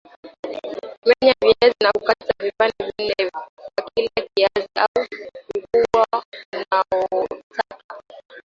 [1.07, 5.07] Menya viazi na kukata vipande nne kwa kila kiazi au
[5.55, 7.95] ukubwa unaotaka